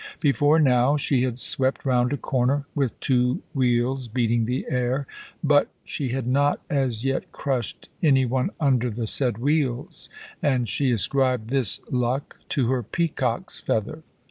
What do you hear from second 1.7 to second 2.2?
round a